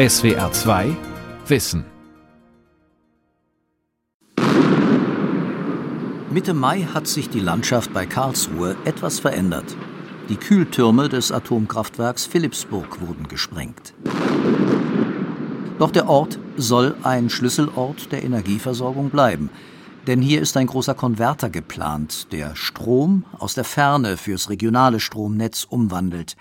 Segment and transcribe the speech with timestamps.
[0.00, 0.96] SWR 2
[1.46, 1.84] Wissen
[6.30, 9.76] Mitte Mai hat sich die Landschaft bei Karlsruhe etwas verändert.
[10.30, 13.92] Die Kühltürme des Atomkraftwerks Philippsburg wurden gesprengt.
[15.78, 19.50] Doch der Ort soll ein Schlüsselort der Energieversorgung bleiben.
[20.06, 25.64] Denn hier ist ein großer Konverter geplant, der Strom aus der Ferne fürs regionale Stromnetz
[25.68, 26.36] umwandelt.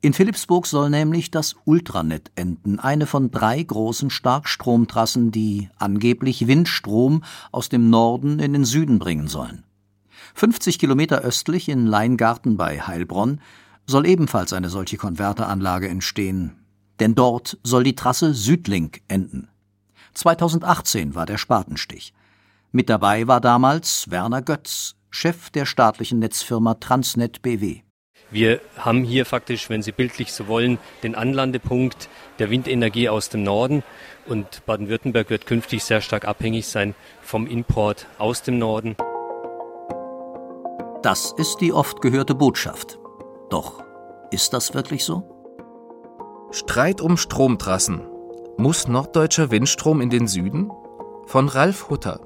[0.00, 7.24] In Philippsburg soll nämlich das Ultranet enden, eine von drei großen Starkstromtrassen, die angeblich Windstrom
[7.50, 9.64] aus dem Norden in den Süden bringen sollen.
[10.34, 13.40] 50 Kilometer östlich in Leingarten bei Heilbronn
[13.86, 16.64] soll ebenfalls eine solche Konverteranlage entstehen,
[17.00, 19.48] denn dort soll die Trasse Südlink enden.
[20.14, 22.14] 2018 war der Spatenstich.
[22.70, 27.82] Mit dabei war damals Werner Götz, Chef der staatlichen Netzfirma Transnet BW.
[28.30, 33.42] Wir haben hier faktisch, wenn Sie bildlich so wollen, den Anlandepunkt der Windenergie aus dem
[33.42, 33.82] Norden
[34.26, 38.96] und Baden-Württemberg wird künftig sehr stark abhängig sein vom Import aus dem Norden.
[41.02, 42.98] Das ist die oft gehörte Botschaft.
[43.48, 43.82] Doch
[44.30, 45.22] ist das wirklich so?
[46.50, 48.02] Streit um Stromtrassen.
[48.58, 50.70] Muss norddeutscher Windstrom in den Süden?
[51.26, 52.20] Von Ralf Hutter.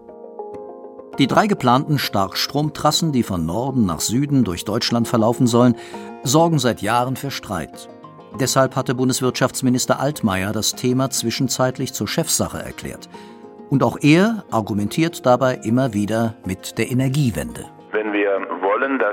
[1.18, 5.77] Die drei geplanten Starkstromtrassen, die von Norden nach Süden durch Deutschland verlaufen sollen,
[6.22, 7.91] sorgen seit Jahren für Streit.
[8.41, 13.10] Deshalb hatte Bundeswirtschaftsminister Altmaier das Thema zwischenzeitlich zur Chefsache erklärt.
[13.68, 17.66] Und auch er argumentiert dabei immer wieder mit der Energiewende.
[17.90, 18.21] Wenn wir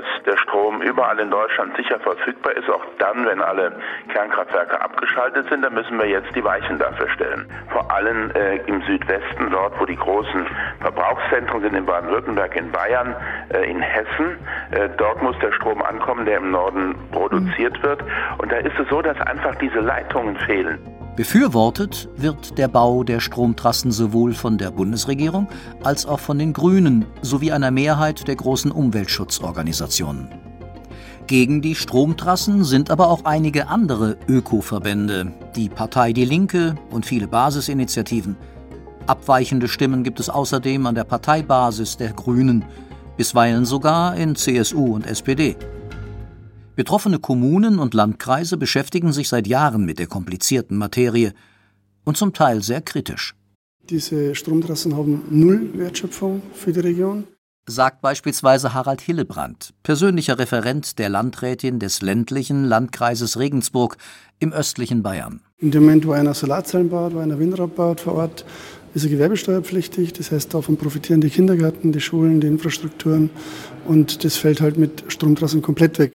[0.00, 3.72] dass der Strom überall in Deutschland sicher verfügbar ist, auch dann, wenn alle
[4.12, 7.46] Kernkraftwerke abgeschaltet sind, dann müssen wir jetzt die Weichen dafür stellen.
[7.70, 10.46] Vor allem äh, im Südwesten, dort wo die großen
[10.80, 13.14] Verbrauchszentren sind, in Baden-Württemberg, in Bayern,
[13.52, 14.38] äh, in Hessen,
[14.70, 18.02] äh, dort muss der Strom ankommen, der im Norden produziert wird.
[18.38, 20.99] Und da ist es so, dass einfach diese Leitungen fehlen.
[21.20, 25.48] Befürwortet wird der Bau der Stromtrassen sowohl von der Bundesregierung
[25.82, 30.28] als auch von den Grünen sowie einer Mehrheit der großen Umweltschutzorganisationen.
[31.26, 37.28] Gegen die Stromtrassen sind aber auch einige andere Ökoverbände, die Partei Die Linke und viele
[37.28, 38.38] Basisinitiativen.
[39.06, 42.64] Abweichende Stimmen gibt es außerdem an der Parteibasis der Grünen,
[43.18, 45.54] bisweilen sogar in CSU und SPD.
[46.80, 51.34] Betroffene Kommunen und Landkreise beschäftigen sich seit Jahren mit der komplizierten Materie
[52.04, 53.34] und zum Teil sehr kritisch.
[53.90, 57.24] Diese Stromtrassen haben null Wertschöpfung für die Region.
[57.66, 63.98] Sagt beispielsweise Harald Hillebrand, persönlicher Referent der Landrätin des ländlichen Landkreises Regensburg
[64.38, 65.42] im östlichen Bayern.
[65.58, 68.46] In dem Moment, wo einer Solarzellen baut, wo einer Windrad baut vor Ort,
[68.94, 70.14] ist er gewerbesteuerpflichtig.
[70.14, 73.28] Das heißt, davon profitieren die Kindergärten, die Schulen, die Infrastrukturen.
[73.86, 76.12] Und das fällt halt mit Stromtrassen komplett weg.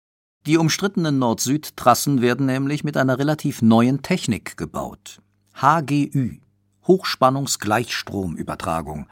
[0.46, 5.22] Die umstrittenen Nord-Süd-Trassen werden nämlich mit einer relativ neuen Technik gebaut.
[5.54, 6.36] HGÜ,
[6.86, 9.06] Hochspannungsgleichstromübertragung.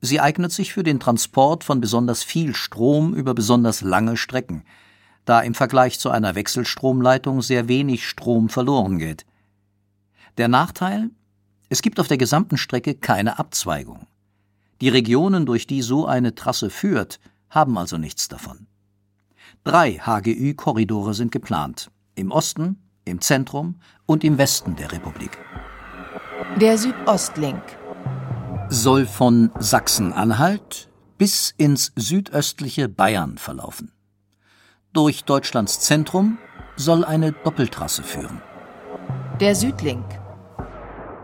[0.00, 4.64] Sie eignet sich für den Transport von besonders viel Strom über besonders lange Strecken,
[5.26, 9.26] da im Vergleich zu einer Wechselstromleitung sehr wenig Strom verloren geht.
[10.38, 11.10] Der Nachteil?
[11.68, 14.06] Es gibt auf der gesamten Strecke keine Abzweigung.
[14.80, 18.68] Die Regionen, durch die so eine Trasse führt, haben also nichts davon.
[19.64, 21.92] Drei HGÜ-Korridore sind geplant.
[22.16, 25.38] Im Osten, im Zentrum und im Westen der Republik.
[26.60, 27.62] Der Südostlink
[28.68, 33.92] soll von Sachsen-Anhalt bis ins südöstliche Bayern verlaufen.
[34.92, 36.38] Durch Deutschlands Zentrum
[36.74, 38.42] soll eine Doppeltrasse führen.
[39.38, 40.04] Der Südlink.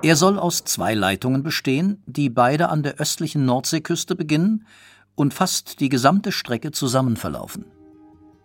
[0.00, 4.64] Er soll aus zwei Leitungen bestehen, die beide an der östlichen Nordseeküste beginnen
[5.16, 7.64] und fast die gesamte Strecke zusammen verlaufen.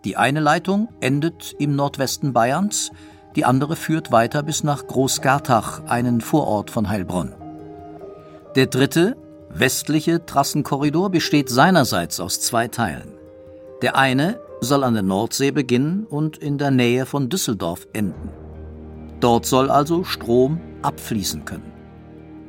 [0.04, 2.92] Die eine Leitung endet im Nordwesten Bayerns,
[3.36, 7.34] die andere führt weiter bis nach Großgartach, einen Vorort von Heilbronn.
[8.56, 9.16] Der dritte,
[9.50, 13.14] westliche Trassenkorridor besteht seinerseits aus zwei Teilen.
[13.82, 18.30] Der eine soll an der Nordsee beginnen und in der Nähe von Düsseldorf enden.
[19.20, 21.73] Dort soll also Strom abfließen können.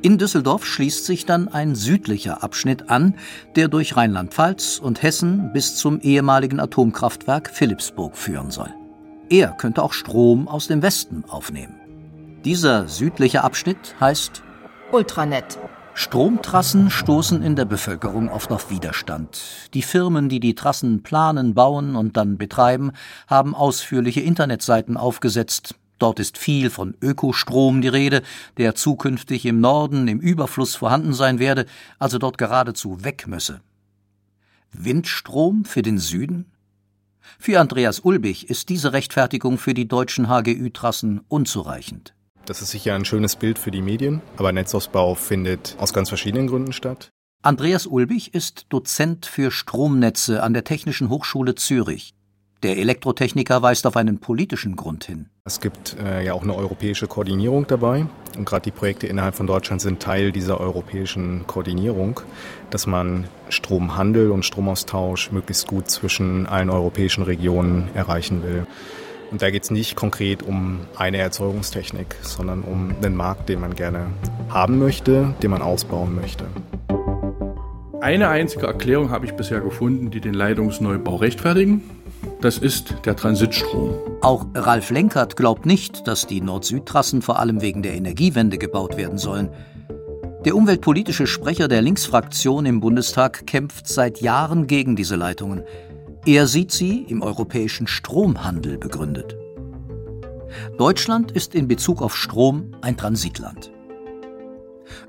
[0.05, 3.15] In Düsseldorf schließt sich dann ein südlicher Abschnitt an,
[3.55, 8.71] der durch Rheinland-Pfalz und Hessen bis zum ehemaligen Atomkraftwerk Philippsburg führen soll.
[9.31, 11.73] Er könnte auch Strom aus dem Westen aufnehmen.
[12.45, 14.43] Dieser südliche Abschnitt heißt
[14.91, 15.57] Ultranet.
[15.95, 19.41] Stromtrassen stoßen in der Bevölkerung oft auf Widerstand.
[19.73, 22.91] Die Firmen, die die Trassen planen, bauen und dann betreiben,
[23.25, 28.21] haben ausführliche Internetseiten aufgesetzt, Dort ist viel von Ökostrom die Rede,
[28.57, 31.65] der zukünftig im Norden im Überfluss vorhanden sein werde,
[31.99, 33.61] also dort geradezu weg müsse.
[34.71, 36.51] Windstrom für den Süden?
[37.39, 42.13] Für Andreas Ulbich ist diese Rechtfertigung für die deutschen HGÜ-Trassen unzureichend.
[42.45, 46.47] Das ist sicher ein schönes Bild für die Medien, aber Netzausbau findet aus ganz verschiedenen
[46.47, 47.09] Gründen statt.
[47.41, 52.13] Andreas Ulbich ist Dozent für Stromnetze an der Technischen Hochschule Zürich.
[52.65, 55.27] Der Elektrotechniker weist auf einen politischen Grund hin.
[55.43, 58.07] Es gibt äh, ja auch eine europäische Koordinierung dabei.
[58.35, 62.21] Und gerade die Projekte innerhalb von Deutschland sind Teil dieser europäischen Koordinierung,
[62.71, 68.65] dass man Stromhandel und Stromaustausch möglichst gut zwischen allen europäischen Regionen erreichen will.
[69.29, 73.75] Und da geht es nicht konkret um eine Erzeugungstechnik, sondern um einen Markt, den man
[73.75, 74.07] gerne
[74.49, 76.45] haben möchte, den man ausbauen möchte.
[78.01, 81.83] Eine einzige Erklärung habe ich bisher gefunden, die den Leitungsneubau rechtfertigen.
[82.41, 83.95] Das ist der Transitstrom.
[84.21, 89.17] Auch Ralf Lenkert glaubt nicht, dass die Nord-Süd-Trassen vor allem wegen der Energiewende gebaut werden
[89.17, 89.49] sollen.
[90.45, 95.63] Der umweltpolitische Sprecher der Linksfraktion im Bundestag kämpft seit Jahren gegen diese Leitungen.
[96.25, 99.35] Er sieht sie im europäischen Stromhandel begründet.
[100.77, 103.71] Deutschland ist in Bezug auf Strom ein Transitland.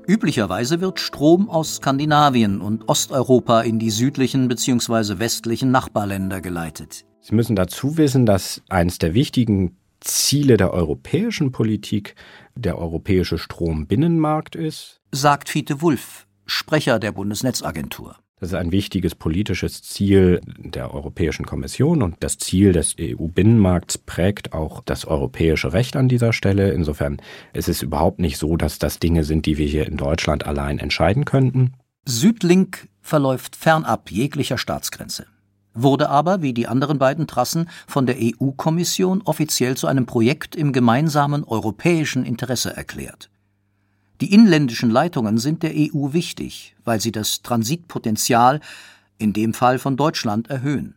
[0.07, 5.19] Üblicherweise wird Strom aus Skandinavien und Osteuropa in die südlichen bzw.
[5.19, 7.06] westlichen Nachbarländer geleitet.
[7.27, 12.15] Sie müssen dazu wissen, dass eines der wichtigen Ziele der europäischen Politik
[12.55, 18.15] der europäische Strombinnenmarkt ist, sagt Fiete Wulff, Sprecher der Bundesnetzagentur.
[18.39, 24.53] Das ist ein wichtiges politisches Ziel der Europäischen Kommission und das Ziel des EU-Binnenmarkts prägt
[24.53, 26.71] auch das europäische Recht an dieser Stelle.
[26.71, 27.17] Insofern
[27.51, 30.79] ist es überhaupt nicht so, dass das Dinge sind, die wir hier in Deutschland allein
[30.79, 31.73] entscheiden könnten.
[32.05, 35.25] Südlink verläuft fernab jeglicher Staatsgrenze,
[35.81, 40.73] wurde aber, wie die anderen beiden Trassen, von der EU-Kommission offiziell zu einem Projekt im
[40.73, 43.29] gemeinsamen europäischen Interesse erklärt.
[44.21, 48.61] Die inländischen Leitungen sind der EU wichtig, weil sie das Transitpotenzial,
[49.19, 50.95] in dem Fall von Deutschland, erhöhen.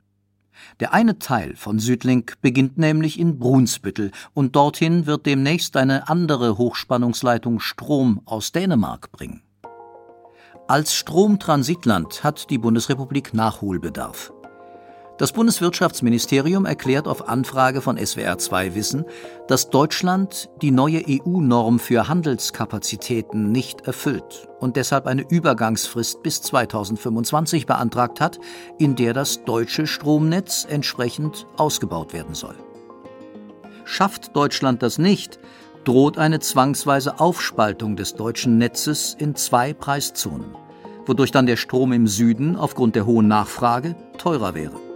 [0.79, 6.59] Der eine Teil von Südlink beginnt nämlich in Brunsbüttel und dorthin wird demnächst eine andere
[6.59, 9.43] Hochspannungsleitung Strom aus Dänemark bringen.
[10.69, 14.33] Als Stromtransitland hat die Bundesrepublik Nachholbedarf.
[15.21, 19.05] Das Bundeswirtschaftsministerium erklärt auf Anfrage von SWR2 Wissen,
[19.49, 27.67] dass Deutschland die neue EU-Norm für Handelskapazitäten nicht erfüllt und deshalb eine Übergangsfrist bis 2025
[27.67, 28.39] beantragt hat,
[28.79, 32.57] in der das deutsche Stromnetz entsprechend ausgebaut werden soll.
[33.85, 35.39] Schafft Deutschland das nicht,
[35.85, 40.57] droht eine zwangsweise Aufspaltung des deutschen Netzes in zwei Preiszonen,
[41.05, 44.90] wodurch dann der Strom im Süden aufgrund der hohen Nachfrage teurer wäre.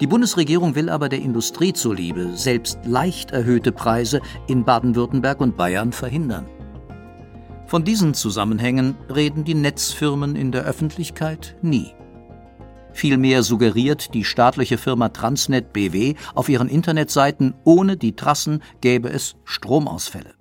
[0.00, 5.92] Die Bundesregierung will aber der Industrie zuliebe selbst leicht erhöhte Preise in Baden-Württemberg und Bayern
[5.92, 6.46] verhindern.
[7.66, 11.94] Von diesen Zusammenhängen reden die Netzfirmen in der Öffentlichkeit nie.
[12.92, 19.36] Vielmehr suggeriert die staatliche Firma Transnet BW auf ihren Internetseiten, ohne die Trassen gäbe es
[19.44, 20.35] Stromausfälle.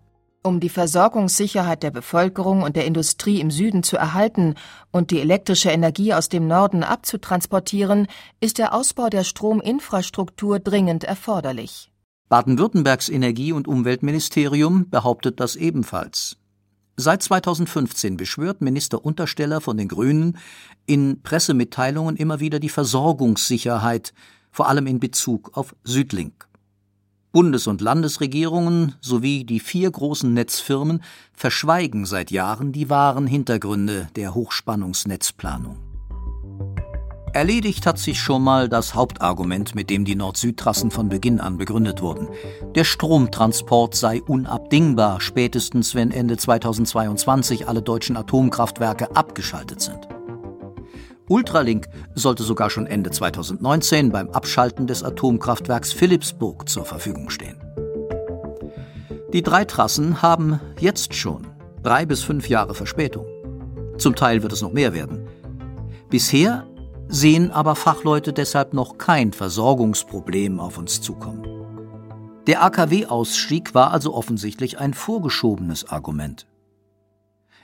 [0.45, 4.53] Um die Versorgungssicherheit der Bevölkerung und der Industrie im Süden zu erhalten
[4.91, 8.05] und die elektrische Energie aus dem Norden abzutransportieren,
[8.41, 11.91] ist der Ausbau der Strominfrastruktur dringend erforderlich.
[12.29, 16.37] Baden-Württembergs Energie- und Umweltministerium behauptet das ebenfalls.
[16.95, 20.37] Seit 2015 beschwört Minister Untersteller von den Grünen
[20.85, 24.13] in Pressemitteilungen immer wieder die Versorgungssicherheit,
[24.51, 26.44] vor allem in Bezug auf Südlink.
[27.35, 31.03] Bundes- und Landesregierungen sowie die vier großen Netzfirmen
[31.33, 35.75] verschweigen seit Jahren die wahren Hintergründe der Hochspannungsnetzplanung.
[37.33, 42.01] Erledigt hat sich schon mal das Hauptargument, mit dem die Nord-Süd-Trassen von Beginn an begründet
[42.01, 42.29] wurden.
[42.73, 50.07] Der Stromtransport sei unabdingbar, spätestens wenn Ende 2022 alle deutschen Atomkraftwerke abgeschaltet sind.
[51.27, 57.57] Ultralink sollte sogar schon Ende 2019 beim Abschalten des Atomkraftwerks Philipsburg zur Verfügung stehen.
[59.33, 61.47] Die drei Trassen haben jetzt schon
[61.81, 63.25] drei bis fünf Jahre Verspätung.
[63.97, 65.27] Zum Teil wird es noch mehr werden.
[66.09, 66.67] Bisher
[67.07, 71.45] sehen aber Fachleute deshalb noch kein Versorgungsproblem auf uns zukommen.
[72.47, 76.45] Der AKW-Ausstieg war also offensichtlich ein vorgeschobenes Argument.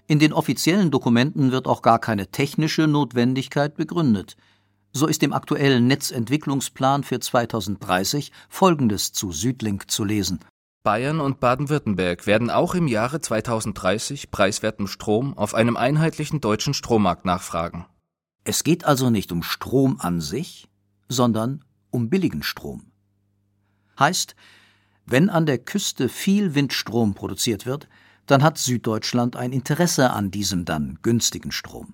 [0.07, 4.35] In den offiziellen Dokumenten wird auch gar keine technische Notwendigkeit begründet.
[4.93, 10.39] So ist im aktuellen Netzentwicklungsplan für 2030 Folgendes zu Südlink zu lesen.
[10.83, 17.23] Bayern und Baden-Württemberg werden auch im Jahre 2030 preiswerten Strom auf einem einheitlichen deutschen Strommarkt
[17.23, 17.85] nachfragen.
[18.43, 20.67] Es geht also nicht um Strom an sich,
[21.07, 22.91] sondern um billigen Strom.
[23.99, 24.35] Heißt,
[25.05, 27.87] wenn an der Küste viel Windstrom produziert wird,
[28.25, 31.93] dann hat Süddeutschland ein Interesse an diesem dann günstigen Strom.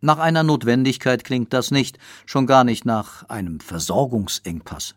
[0.00, 4.94] Nach einer Notwendigkeit klingt das nicht, schon gar nicht nach einem Versorgungsengpass.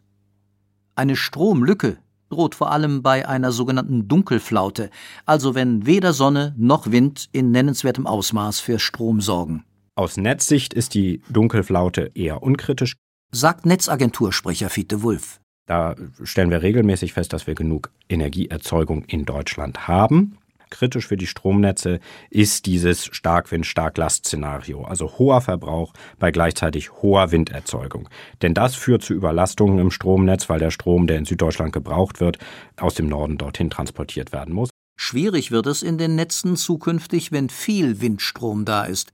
[0.96, 1.98] Eine Stromlücke
[2.30, 4.90] droht vor allem bei einer sogenannten Dunkelflaute,
[5.26, 9.64] also wenn weder Sonne noch Wind in nennenswertem Ausmaß für Strom sorgen.
[9.96, 12.94] Aus Netzsicht ist die Dunkelflaute eher unkritisch,
[13.32, 15.39] sagt Netzagentursprecher Fiete Wulff.
[15.70, 20.40] Da stellen wir regelmäßig fest, dass wir genug Energieerzeugung in Deutschland haben.
[20.72, 22.00] Kritisch für die Stromnetze
[22.32, 28.10] ist dieses Starkwind-Starklast-Szenario, also hoher Verbrauch bei gleichzeitig hoher Winderzeugung.
[28.42, 32.40] Denn das führt zu Überlastungen im Stromnetz, weil der Strom, der in Süddeutschland gebraucht wird,
[32.78, 34.72] aus dem Norden dorthin transportiert werden muss.
[35.00, 39.12] Schwierig wird es in den Netzen zukünftig, wenn viel Windstrom da ist.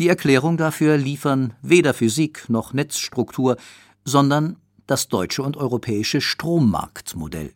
[0.00, 3.56] Die Erklärung dafür liefern weder Physik noch Netzstruktur,
[4.04, 4.56] sondern
[4.86, 7.54] das deutsche und europäische Strommarktmodell.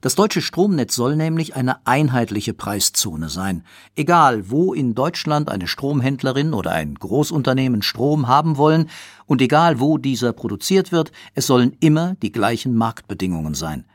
[0.00, 3.64] Das deutsche Stromnetz soll nämlich eine einheitliche Preiszone sein.
[3.94, 8.90] Egal, wo in Deutschland eine Stromhändlerin oder ein Großunternehmen Strom haben wollen
[9.24, 13.86] und egal, wo dieser produziert wird, es sollen immer die gleichen Marktbedingungen sein.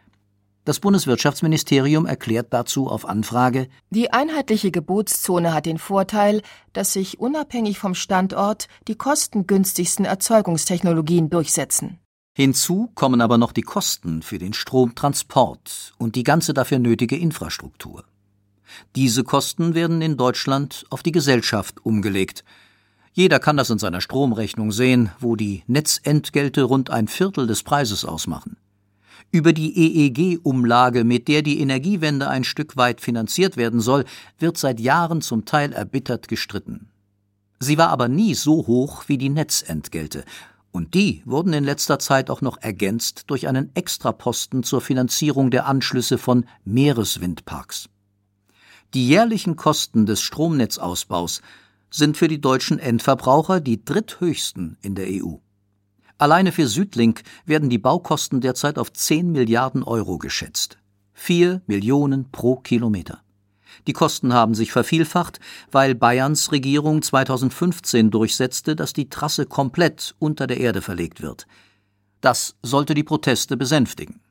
[0.63, 6.43] Das Bundeswirtschaftsministerium erklärt dazu auf Anfrage Die einheitliche Gebotszone hat den Vorteil,
[6.73, 12.00] dass sich unabhängig vom Standort die kostengünstigsten Erzeugungstechnologien durchsetzen.
[12.33, 18.05] Hinzu kommen aber noch die Kosten für den Stromtransport und die ganze dafür nötige Infrastruktur.
[18.95, 22.45] Diese Kosten werden in Deutschland auf die Gesellschaft umgelegt.
[23.11, 28.05] Jeder kann das in seiner Stromrechnung sehen, wo die Netzentgelte rund ein Viertel des Preises
[28.05, 28.55] ausmachen.
[29.31, 34.05] Über die EEG-Umlage, mit der die Energiewende ein Stück weit finanziert werden soll,
[34.39, 36.87] wird seit Jahren zum Teil erbittert gestritten.
[37.59, 40.25] Sie war aber nie so hoch wie die Netzentgelte,
[40.71, 45.65] und die wurden in letzter Zeit auch noch ergänzt durch einen Extraposten zur Finanzierung der
[45.65, 47.89] Anschlüsse von Meereswindparks.
[48.93, 51.41] Die jährlichen Kosten des Stromnetzausbaus
[51.89, 55.35] sind für die deutschen Endverbraucher die dritthöchsten in der EU.
[56.17, 60.77] Alleine für Südlink werden die Baukosten derzeit auf 10 Milliarden Euro geschätzt.
[61.13, 63.21] Vier Millionen pro Kilometer.
[63.87, 65.39] Die Kosten haben sich vervielfacht,
[65.71, 71.47] weil Bayerns Regierung 2015 durchsetzte, dass die Trasse komplett unter der Erde verlegt wird.
[72.21, 74.21] Das sollte die Proteste besänftigen.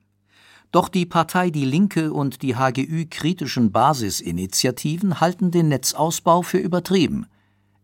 [0.73, 7.27] Doch die Partei Die Linke und die HGÜ kritischen Basisinitiativen halten den Netzausbau für übertrieben.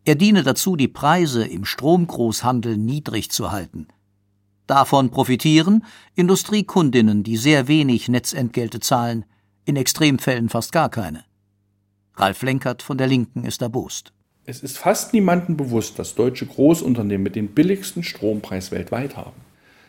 [0.04, 3.88] Er diene dazu, die Preise im Stromgroßhandel niedrig zu halten.
[4.68, 9.24] Davon profitieren Industriekundinnen, die sehr wenig Netzentgelte zahlen,
[9.64, 11.24] in Extremfällen fast gar keine.
[12.18, 14.12] Ralf Lenkert von der Linken ist erbost.
[14.46, 19.40] Es ist fast niemandem bewusst, dass deutsche Großunternehmen mit den billigsten Strompreis weltweit haben.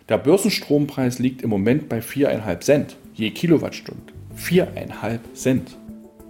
[0.09, 4.13] Der Börsenstrompreis liegt im Moment bei 4,5 Cent je Kilowattstunde.
[4.37, 5.77] 4,5 Cent.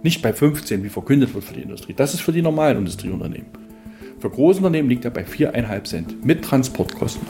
[0.02, 1.94] Nicht bei 15, wie verkündet wird für die Industrie.
[1.94, 3.48] Das ist für die normalen Industrieunternehmen.
[4.20, 7.26] Für Großunternehmen liegt er bei 4,5 Cent mit Transportkosten.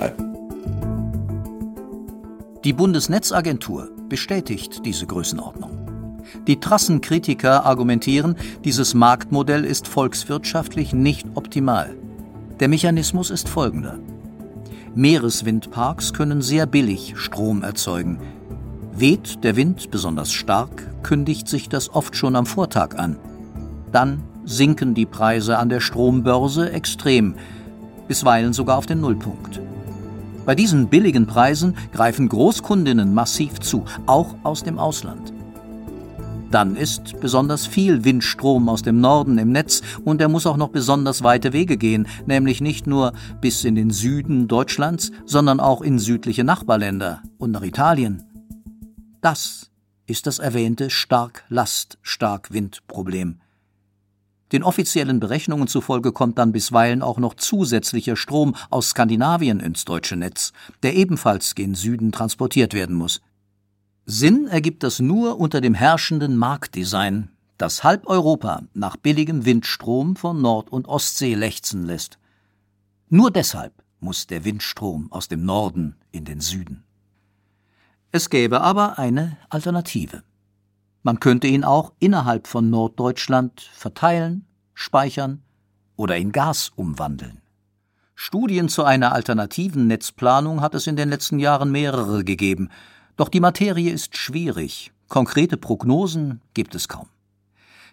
[2.65, 5.88] Die Bundesnetzagentur bestätigt diese Größenordnung.
[6.47, 11.95] Die Trassenkritiker argumentieren, dieses Marktmodell ist volkswirtschaftlich nicht optimal.
[12.61, 13.99] Der Mechanismus ist folgender.
[14.95, 18.19] Meereswindparks können sehr billig Strom erzeugen.
[18.93, 23.17] Weht der Wind besonders stark, kündigt sich das oft schon am Vortag an.
[23.93, 27.37] Dann sinken die Preise an der Strombörse extrem,
[28.09, 29.61] bisweilen sogar auf den Nullpunkt.
[30.45, 35.33] Bei diesen billigen Preisen greifen Großkundinnen massiv zu, auch aus dem Ausland.
[36.51, 40.69] Dann ist besonders viel Windstrom aus dem Norden im Netz und er muss auch noch
[40.69, 45.99] besonders weite Wege gehen, nämlich nicht nur bis in den Süden Deutschlands, sondern auch in
[45.99, 48.25] südliche Nachbarländer und nach Italien.
[49.21, 49.71] Das
[50.07, 53.41] ist das erwähnte Stark-Last-Stark-Wind-Problem.
[54.53, 60.17] Den offiziellen Berechnungen zufolge kommt dann bisweilen auch noch zusätzlicher Strom aus Skandinavien ins deutsche
[60.17, 63.21] Netz, der ebenfalls gen Süden transportiert werden muss.
[64.11, 70.41] Sinn ergibt das nur unter dem herrschenden Marktdesign, das halb Europa nach billigem Windstrom von
[70.41, 72.19] Nord- und Ostsee lechzen lässt.
[73.11, 76.85] Nur deshalb muss der Windstrom aus dem Norden in den Süden.
[78.11, 80.23] Es gäbe aber eine Alternative.
[81.03, 85.43] Man könnte ihn auch innerhalb von Norddeutschland verteilen, speichern
[85.97, 87.43] oder in Gas umwandeln.
[88.15, 92.71] Studien zu einer alternativen Netzplanung hat es in den letzten Jahren mehrere gegeben,
[93.19, 97.09] doch die Materie ist schwierig, konkrete Prognosen gibt es kaum.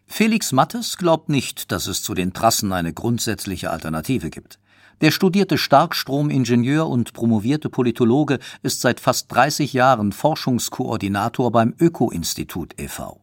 [0.08, 4.60] Felix Mattes glaubt nicht, dass es zu den Trassen eine grundsätzliche Alternative gibt.
[5.02, 13.20] Der studierte Starkstromingenieur und promovierte Politologe ist seit fast 30 Jahren Forschungskoordinator beim Öko-Institut e.V.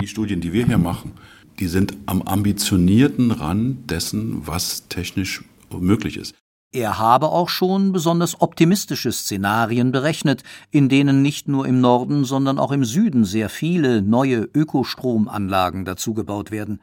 [0.00, 1.12] Die Studien, die wir hier machen,
[1.58, 6.34] die sind am ambitionierten Rand dessen, was technisch möglich ist.
[6.76, 12.58] Er habe auch schon besonders optimistische Szenarien berechnet, in denen nicht nur im Norden, sondern
[12.58, 16.82] auch im Süden sehr viele neue Ökostromanlagen dazugebaut werden.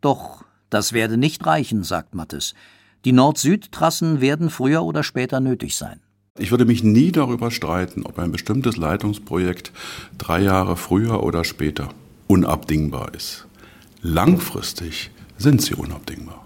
[0.00, 2.54] Doch das werde nicht reichen, sagt Mattes.
[3.04, 5.98] Die Nord-Süd-Trassen werden früher oder später nötig sein.
[6.38, 9.72] Ich würde mich nie darüber streiten, ob ein bestimmtes Leitungsprojekt
[10.18, 11.88] drei Jahre früher oder später
[12.28, 13.48] unabdingbar ist.
[14.02, 16.43] Langfristig sind sie unabdingbar.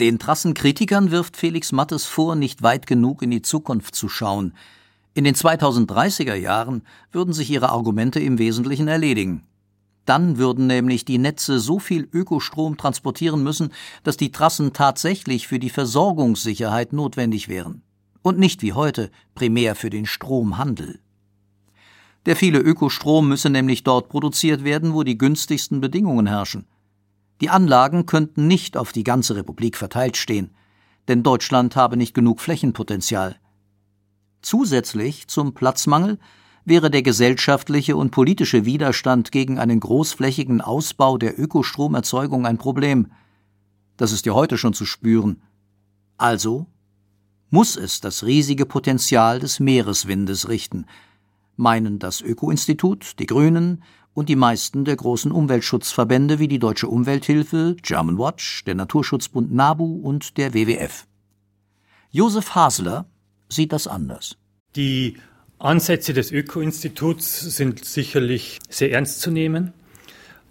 [0.00, 4.54] Den Trassenkritikern wirft Felix Mattes vor, nicht weit genug in die Zukunft zu schauen.
[5.12, 9.44] In den 2030er Jahren würden sich ihre Argumente im Wesentlichen erledigen.
[10.06, 15.58] Dann würden nämlich die Netze so viel Ökostrom transportieren müssen, dass die Trassen tatsächlich für
[15.58, 17.82] die Versorgungssicherheit notwendig wären
[18.22, 21.00] und nicht wie heute primär für den Stromhandel.
[22.24, 26.64] Der viele Ökostrom müsse nämlich dort produziert werden, wo die günstigsten Bedingungen herrschen.
[27.40, 30.50] Die Anlagen könnten nicht auf die ganze Republik verteilt stehen,
[31.08, 33.36] denn Deutschland habe nicht genug Flächenpotenzial.
[34.42, 36.18] Zusätzlich zum Platzmangel
[36.64, 43.10] wäre der gesellschaftliche und politische Widerstand gegen einen großflächigen Ausbau der Ökostromerzeugung ein Problem.
[43.96, 45.42] Das ist ja heute schon zu spüren.
[46.18, 46.66] Also
[47.48, 50.86] muss es das riesige Potenzial des Meereswindes richten,
[51.56, 53.82] meinen das Öko-Institut, die Grünen
[54.14, 60.00] und die meisten der großen Umweltschutzverbände wie die Deutsche Umwelthilfe, German Watch, der Naturschutzbund NABU
[60.02, 61.06] und der WWF.
[62.10, 63.06] Josef Hasler
[63.48, 64.36] sieht das anders.
[64.76, 65.16] Die
[65.58, 69.72] Ansätze des Öko-Instituts sind sicherlich sehr ernst zu nehmen.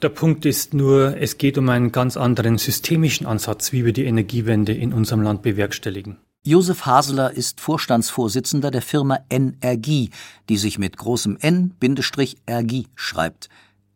[0.02, 4.06] Der Punkt ist nur, es geht um einen ganz anderen systemischen Ansatz, wie wir die
[4.06, 6.18] Energiewende in unserem Land bewerkstelligen.
[6.46, 10.10] Josef Haseler ist Vorstandsvorsitzender der Firma Energie,
[10.48, 13.50] die sich mit großem N-Ergie schreibt.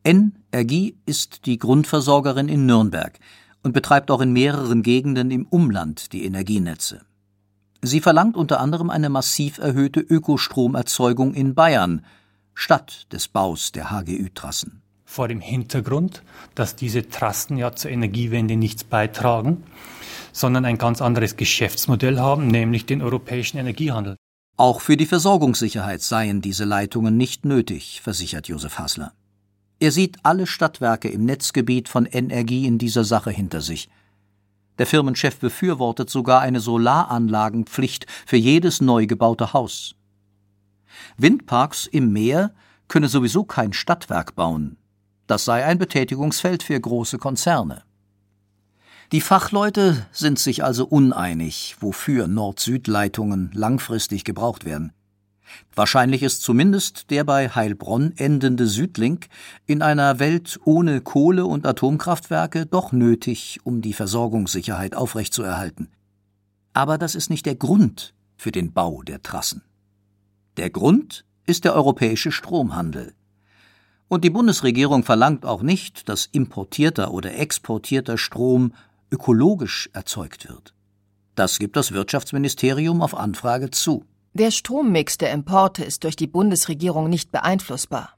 [0.03, 3.17] Energie ist die Grundversorgerin in Nürnberg
[3.63, 7.01] und betreibt auch in mehreren Gegenden im Umland die Energienetze.
[7.81, 12.05] Sie verlangt unter anderem eine massiv erhöhte Ökostromerzeugung in Bayern,
[12.53, 14.82] statt des Baus der HGÜ-Trassen.
[15.13, 16.23] Vor dem Hintergrund,
[16.55, 19.63] dass diese Trassen ja zur Energiewende nichts beitragen
[20.33, 24.17] sondern ein ganz anderes Geschäftsmodell haben, nämlich den europäischen Energiehandel.
[24.57, 29.13] Auch für die Versorgungssicherheit seien diese Leitungen nicht nötig, versichert Josef Hassler.
[29.79, 33.89] Er sieht alle Stadtwerke im Netzgebiet von Energie in dieser Sache hinter sich.
[34.79, 39.95] Der Firmenchef befürwortet sogar eine Solaranlagenpflicht für jedes neu gebaute Haus.
[41.17, 42.53] Windparks im Meer
[42.87, 44.77] könne sowieso kein Stadtwerk bauen.
[45.27, 47.83] Das sei ein Betätigungsfeld für große Konzerne.
[49.11, 54.91] Die Fachleute sind sich also uneinig, wofür Nord-Süd-Leitungen langfristig gebraucht werden.
[55.75, 59.27] Wahrscheinlich ist zumindest der bei Heilbronn endende Südlink
[59.65, 65.89] in einer Welt ohne Kohle- und Atomkraftwerke doch nötig, um die Versorgungssicherheit aufrechtzuerhalten.
[66.73, 69.61] Aber das ist nicht der Grund für den Bau der Trassen.
[70.57, 73.13] Der Grund ist der europäische Stromhandel.
[74.07, 78.73] Und die Bundesregierung verlangt auch nicht, dass importierter oder exportierter Strom
[79.11, 80.73] ökologisch erzeugt wird.
[81.35, 84.05] Das gibt das Wirtschaftsministerium auf Anfrage zu.
[84.33, 88.17] Der Strommix der Importe ist durch die Bundesregierung nicht beeinflussbar.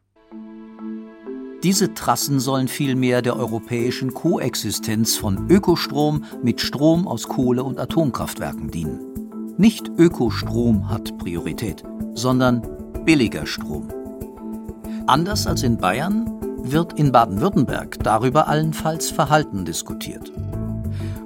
[1.63, 8.69] Diese Trassen sollen vielmehr der europäischen Koexistenz von Ökostrom mit Strom aus Kohle- und Atomkraftwerken
[8.69, 8.99] dienen.
[9.57, 12.61] Nicht Ökostrom hat Priorität, sondern
[13.03, 13.94] billiger Strom.
[15.07, 16.31] Anders als in Bayern
[16.63, 20.31] wird in Baden-Württemberg darüber allenfalls Verhalten diskutiert.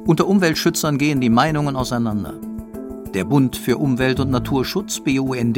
[0.05, 2.33] Unter Umweltschützern gehen die Meinungen auseinander.
[3.13, 5.57] Der Bund für Umwelt und Naturschutz BUND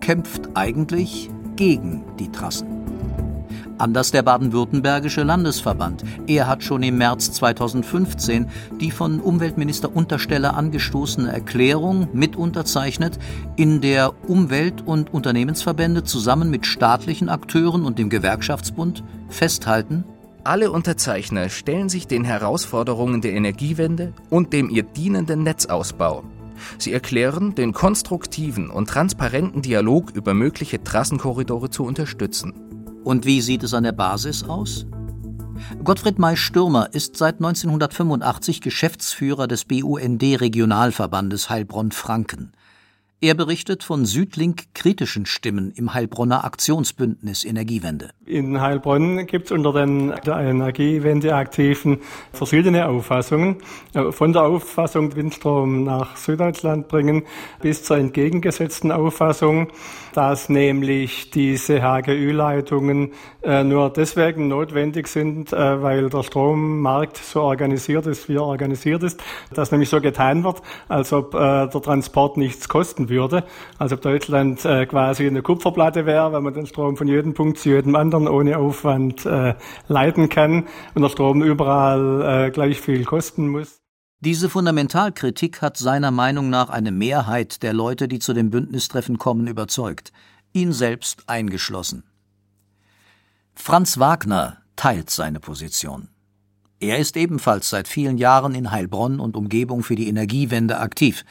[0.00, 2.79] kämpft eigentlich gegen die Trassen.
[3.80, 6.04] Anders der baden-württembergische Landesverband.
[6.26, 8.48] Er hat schon im März 2015
[8.80, 13.18] die von Umweltminister Untersteller angestoßene Erklärung mit unterzeichnet,
[13.56, 20.04] in der Umwelt- und Unternehmensverbände zusammen mit staatlichen Akteuren und dem Gewerkschaftsbund festhalten,
[20.42, 26.24] alle Unterzeichner stellen sich den Herausforderungen der Energiewende und dem ihr dienenden Netzausbau.
[26.78, 32.69] Sie erklären, den konstruktiven und transparenten Dialog über mögliche Trassenkorridore zu unterstützen.
[33.04, 34.86] Und wie sieht es an der Basis aus?
[35.84, 42.52] Gottfried May-Stürmer ist seit 1985 Geschäftsführer des BUND-Regionalverbandes Heilbronn-Franken.
[43.22, 48.12] Er berichtet von Südlink-kritischen Stimmen im Heilbronner Aktionsbündnis Energiewende.
[48.24, 51.98] In Heilbronn gibt es unter den Energiewende-Aktiven
[52.32, 53.56] verschiedene Auffassungen.
[53.92, 57.24] Äh, von der Auffassung, Windstrom nach Süddeutschland bringen,
[57.60, 59.68] bis zur entgegengesetzten Auffassung,
[60.12, 68.06] dass nämlich diese HGÜ-Leitungen äh, nur deswegen notwendig sind, äh, weil der Strommarkt so organisiert
[68.06, 69.22] ist, wie er organisiert ist,
[69.54, 73.44] dass nämlich so getan wird, als ob der Transport nichts kosten würde.
[73.78, 77.58] Also ob Deutschland äh, quasi eine Kupferplatte wäre, wenn man den Strom von jedem Punkt
[77.58, 79.54] zu jedem anderen ohne Aufwand äh,
[79.88, 83.79] leiten kann und der Strom überall äh, gleich viel kosten muss.
[84.22, 89.46] Diese Fundamentalkritik hat seiner Meinung nach eine Mehrheit der Leute, die zu dem Bündnistreffen kommen,
[89.46, 90.12] überzeugt,
[90.52, 92.02] ihn selbst eingeschlossen.
[93.54, 96.08] Franz Wagner teilt seine Position.
[96.80, 101.24] Er ist ebenfalls seit vielen Jahren in Heilbronn und Umgebung für die Energiewende aktiv.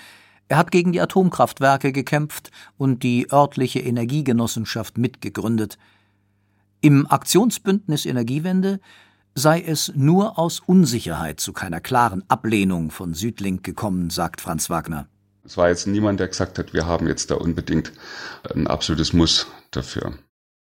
[0.48, 2.50] Er hat gegen die Atomkraftwerke gekämpft
[2.80, 5.78] und die örtliche Energiegenossenschaft mitgegründet.
[6.82, 8.80] Im Aktionsbündnis Energiewende
[9.36, 15.08] sei es nur aus Unsicherheit zu keiner klaren Ablehnung von Südlink gekommen, sagt Franz Wagner.
[15.46, 17.92] Es war jetzt niemand, der gesagt hat, wir haben jetzt da unbedingt
[18.54, 20.14] ein absolutes Muss dafür.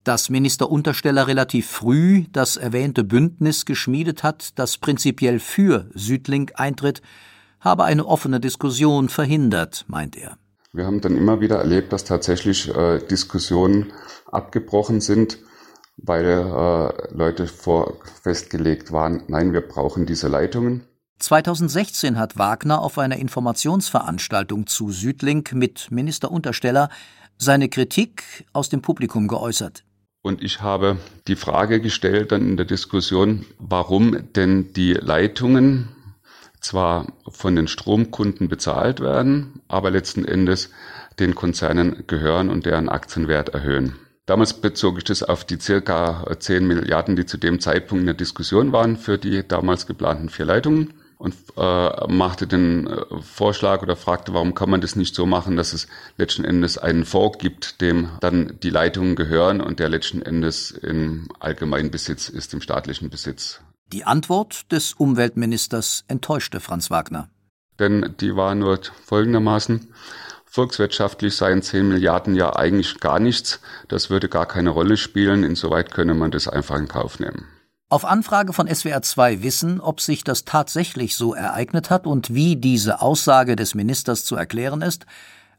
[0.03, 7.01] Dass Minister Untersteller relativ früh das erwähnte Bündnis geschmiedet hat, das prinzipiell für Südlink eintritt,
[7.59, 10.37] habe eine offene Diskussion verhindert, meint er.
[10.71, 13.91] Wir haben dann immer wieder erlebt, dass tatsächlich äh, Diskussionen
[14.29, 15.39] abgebrochen sind,
[15.97, 20.83] weil äh, Leute vor festgelegt waren, nein, wir brauchen diese Leitungen.
[21.19, 26.89] 2016 hat Wagner auf einer Informationsveranstaltung zu Südlink mit Minister Untersteller
[27.37, 29.83] seine Kritik aus dem Publikum geäußert.
[30.21, 35.89] Und ich habe die Frage gestellt dann in der Diskussion, warum denn die Leitungen
[36.59, 40.71] zwar von den Stromkunden bezahlt werden, aber letzten Endes
[41.19, 43.95] den Konzernen gehören und deren Aktienwert erhöhen.
[44.25, 48.15] Damals bezog ich das auf die circa 10 Milliarden, die zu dem Zeitpunkt in der
[48.15, 53.95] Diskussion waren für die damals geplanten vier Leitungen und äh, machte den äh, Vorschlag oder
[53.95, 57.81] fragte, warum kann man das nicht so machen, dass es letzten Endes einen Fonds gibt,
[57.81, 63.09] dem dann die Leitungen gehören und der letzten Endes im allgemeinen Besitz ist, im staatlichen
[63.09, 63.61] Besitz.
[63.93, 67.29] Die Antwort des Umweltministers enttäuschte Franz Wagner.
[67.79, 69.87] Denn die war nur folgendermaßen.
[70.55, 73.59] Volkswirtschaftlich seien 10 Milliarden ja eigentlich gar nichts.
[73.89, 75.43] Das würde gar keine Rolle spielen.
[75.43, 77.45] Insoweit könne man das einfach in Kauf nehmen.
[77.89, 82.55] Auf Anfrage von SWR 2 Wissen, ob sich das tatsächlich so ereignet hat und wie
[82.55, 85.05] diese Aussage des Ministers zu erklären ist,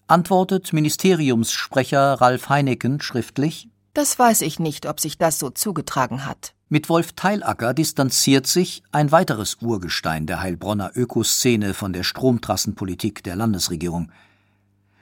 [0.06, 6.54] antwortet Ministeriumssprecher Ralf Heineken schriftlich Das weiß ich nicht, ob sich das so zugetragen hat.
[6.70, 13.36] Mit Wolf Teilacker distanziert sich ein weiteres Urgestein der Heilbronner Ökoszene von der Stromtrassenpolitik der
[13.36, 14.10] Landesregierung.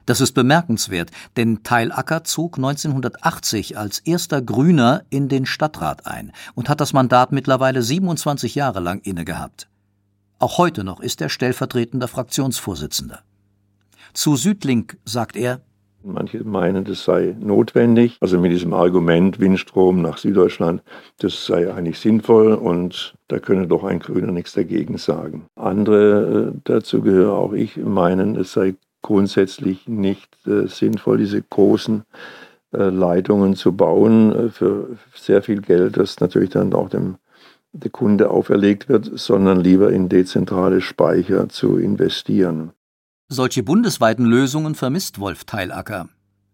[0.07, 6.69] Das ist bemerkenswert, denn Teilacker zog 1980 als erster Grüner in den Stadtrat ein und
[6.69, 9.69] hat das Mandat mittlerweile 27 Jahre lang innegehabt.
[10.39, 13.21] Auch heute noch ist er stellvertretender Fraktionsvorsitzender.
[14.13, 15.61] Zu Südlink sagt er,
[16.07, 18.19] Manche meinen, das sei notwendig.
[18.21, 20.83] Also mit diesem Argument Windstrom nach Süddeutschland,
[21.19, 25.47] das sei eigentlich sinnvoll und da könne doch ein Grüner nichts dagegen sagen.
[25.57, 32.03] Andere, äh, dazu gehöre auch ich, meinen, es sei grundsätzlich nicht äh, sinnvoll, diese großen
[32.73, 37.17] äh, Leitungen zu bauen äh, für sehr viel Geld, das natürlich dann auch dem
[37.77, 42.71] der Kunde auferlegt wird, sondern lieber in dezentrale Speicher zu investieren.
[43.29, 46.09] Solche bundesweiten Lösungen vermisst Wolf Teilacker.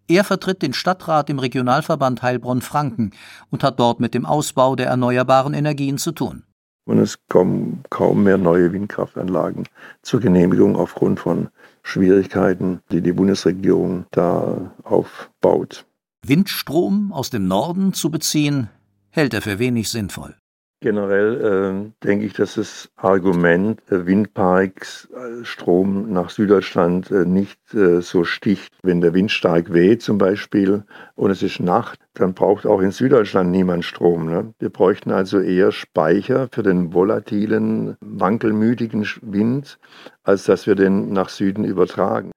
[0.08, 3.12] Er vertritt den Stadtrat im Regionalverband Heilbronn-Franken
[3.50, 6.44] und hat dort mit dem Ausbau der erneuerbaren Energien zu tun.
[6.86, 9.68] Und es kommen kaum mehr neue Windkraftanlagen
[10.02, 11.50] zur Genehmigung aufgrund von
[11.82, 15.86] Schwierigkeiten, die die Bundesregierung da aufbaut.
[16.26, 18.68] Windstrom aus dem Norden zu beziehen,
[19.10, 20.36] hält er für wenig sinnvoll.
[20.82, 27.58] Generell äh, denke ich, dass das Argument äh, Windparks, äh, Strom nach Süddeutschland äh, nicht
[27.74, 28.72] äh, so sticht.
[28.82, 30.84] Wenn der Wind stark weht zum Beispiel
[31.16, 34.24] und es ist Nacht, dann braucht auch in Süddeutschland niemand Strom.
[34.24, 34.54] Ne?
[34.58, 39.78] Wir bräuchten also eher Speicher für den volatilen, wankelmütigen Wind,
[40.22, 42.30] als dass wir den nach Süden übertragen.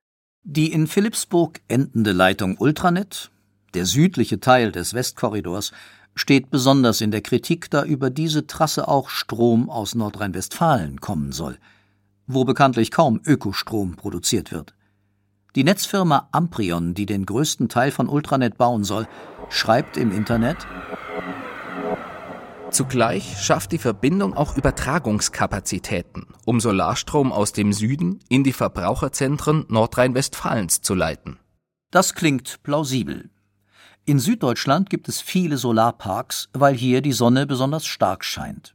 [0.44, 3.32] Die in Philipsburg endende Leitung Ultranet,
[3.74, 5.72] der südliche Teil des Westkorridors,
[6.16, 11.58] steht besonders in der Kritik, da über diese Trasse auch Strom aus Nordrhein-Westfalen kommen soll,
[12.28, 14.74] wo bekanntlich kaum Ökostrom produziert wird.
[15.56, 19.08] Die Netzfirma Amprion, die den größten Teil von Ultranet bauen soll,
[19.50, 20.68] schreibt im Internet
[22.74, 30.82] Zugleich schafft die Verbindung auch Übertragungskapazitäten, um Solarstrom aus dem Süden in die Verbraucherzentren Nordrhein-Westfalens
[30.82, 31.38] zu leiten.
[31.92, 33.30] Das klingt plausibel.
[34.06, 38.74] In Süddeutschland gibt es viele Solarparks, weil hier die Sonne besonders stark scheint.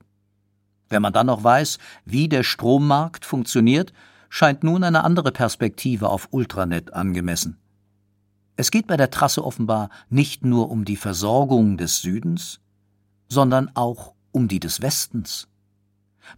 [0.88, 3.92] Wenn man dann noch weiß, wie der Strommarkt funktioniert,
[4.30, 7.58] scheint nun eine andere Perspektive auf Ultranet angemessen.
[8.56, 12.60] Es geht bei der Trasse offenbar nicht nur um die Versorgung des Südens,
[13.28, 15.46] sondern auch um die des Westens.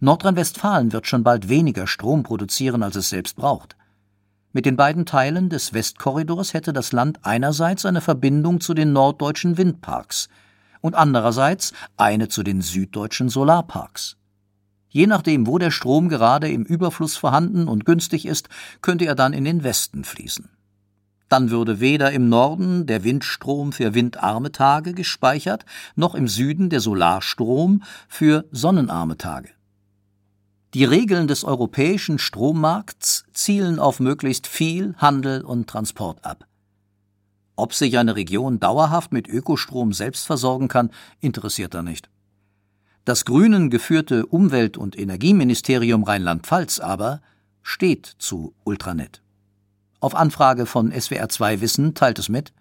[0.01, 3.77] Nordrhein-Westfalen wird schon bald weniger Strom produzieren, als es selbst braucht.
[4.53, 9.57] Mit den beiden Teilen des Westkorridors hätte das Land einerseits eine Verbindung zu den norddeutschen
[9.57, 10.27] Windparks
[10.81, 14.17] und andererseits eine zu den süddeutschen Solarparks.
[14.89, 18.49] Je nachdem, wo der Strom gerade im Überfluss vorhanden und günstig ist,
[18.81, 20.49] könnte er dann in den Westen fließen.
[21.29, 25.63] Dann würde weder im Norden der Windstrom für windarme Tage gespeichert,
[25.95, 29.51] noch im Süden der Solarstrom für sonnenarme Tage.
[30.73, 36.45] Die Regeln des europäischen Strommarkts zielen auf möglichst viel Handel und Transport ab.
[37.57, 42.09] Ob sich eine Region dauerhaft mit Ökostrom selbst versorgen kann, interessiert er nicht.
[43.03, 47.21] Das grünen geführte Umwelt- und Energieministerium Rheinland-Pfalz aber
[47.61, 49.21] steht zu Ultranet.
[49.99, 52.53] Auf Anfrage von SWR2 Wissen teilt es mit,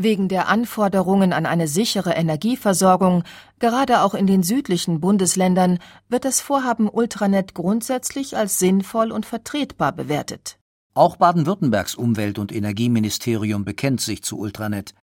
[0.00, 3.24] Wegen der Anforderungen an eine sichere Energieversorgung,
[3.58, 9.90] gerade auch in den südlichen Bundesländern, wird das Vorhaben Ultranet grundsätzlich als sinnvoll und vertretbar
[9.90, 10.56] bewertet.
[10.94, 14.94] Auch Baden-Württembergs Umwelt- und Energieministerium bekennt sich zu Ultranet.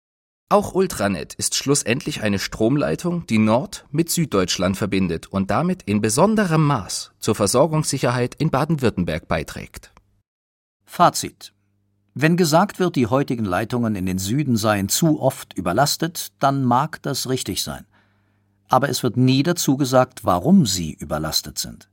[0.47, 6.65] Auch Ultranet ist schlussendlich eine Stromleitung, die Nord mit Süddeutschland verbindet und damit in besonderem
[6.65, 9.91] Maß zur Versorgungssicherheit in Baden-Württemberg beiträgt.
[10.85, 11.54] Fazit
[12.17, 17.01] wenn gesagt wird, die heutigen Leitungen in den Süden seien zu oft überlastet, dann mag
[17.01, 17.85] das richtig sein.
[18.69, 21.89] Aber es wird nie dazu gesagt, warum sie überlastet sind.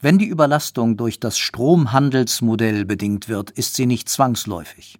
[0.00, 4.98] Wenn die Überlastung durch das Stromhandelsmodell bedingt wird, ist sie nicht zwangsläufig.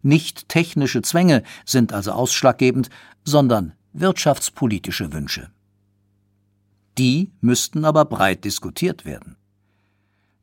[0.00, 2.88] Nicht technische Zwänge sind also ausschlaggebend,
[3.24, 5.50] sondern wirtschaftspolitische Wünsche.
[6.98, 9.36] Die müssten aber breit diskutiert werden.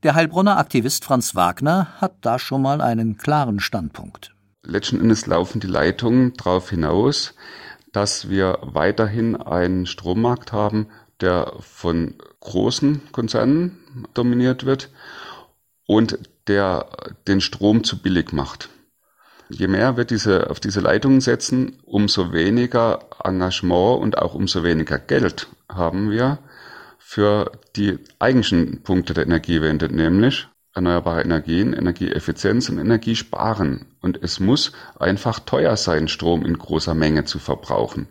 [0.03, 4.35] Der Heilbronner Aktivist Franz Wagner hat da schon mal einen klaren Standpunkt.
[4.61, 7.35] Letzten Endes laufen die Leitungen darauf hinaus,
[7.93, 10.87] dass wir weiterhin einen Strommarkt haben,
[11.21, 13.77] der von großen Konzernen
[14.13, 14.89] dominiert wird
[15.87, 16.85] und der
[17.29, 18.67] den Strom zu billig macht.
[19.47, 24.99] Je mehr wir diese, auf diese Leitungen setzen, umso weniger Engagement und auch umso weniger
[24.99, 26.39] Geld haben wir
[27.13, 33.85] für die eigentlichen Punkte der Energiewende, nämlich erneuerbare Energien, Energieeffizienz und Energiesparen.
[34.01, 38.07] Und es muss einfach teuer sein, Strom in großer Menge zu verbrauchen.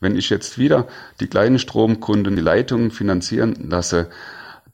[0.00, 0.86] Wenn ich jetzt wieder
[1.18, 4.10] die kleinen Stromkunden die Leitungen finanzieren lasse,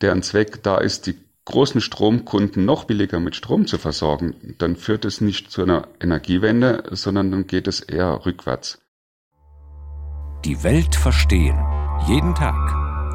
[0.00, 5.04] deren Zweck da ist, die großen Stromkunden noch billiger mit Strom zu versorgen, dann führt
[5.04, 8.80] es nicht zu einer Energiewende, sondern dann geht es eher rückwärts.
[10.44, 11.56] Die Welt verstehen.
[12.08, 12.81] Jeden Tag